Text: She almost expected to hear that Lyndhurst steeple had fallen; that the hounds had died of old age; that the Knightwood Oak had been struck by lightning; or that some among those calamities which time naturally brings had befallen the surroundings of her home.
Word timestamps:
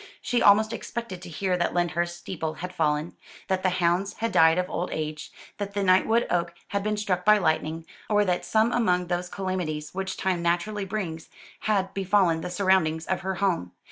She 0.19 0.41
almost 0.41 0.73
expected 0.73 1.21
to 1.21 1.29
hear 1.29 1.55
that 1.57 1.75
Lyndhurst 1.75 2.17
steeple 2.17 2.55
had 2.55 2.73
fallen; 2.73 3.15
that 3.49 3.61
the 3.61 3.69
hounds 3.69 4.13
had 4.13 4.31
died 4.31 4.57
of 4.57 4.67
old 4.67 4.89
age; 4.91 5.31
that 5.59 5.75
the 5.75 5.83
Knightwood 5.83 6.25
Oak 6.31 6.55
had 6.69 6.81
been 6.81 6.97
struck 6.97 7.23
by 7.23 7.37
lightning; 7.37 7.85
or 8.09 8.25
that 8.25 8.43
some 8.43 8.71
among 8.71 9.05
those 9.05 9.29
calamities 9.29 9.93
which 9.93 10.17
time 10.17 10.41
naturally 10.41 10.85
brings 10.85 11.29
had 11.69 11.93
befallen 11.93 12.41
the 12.41 12.49
surroundings 12.49 13.05
of 13.05 13.21
her 13.21 13.35
home. 13.35 13.73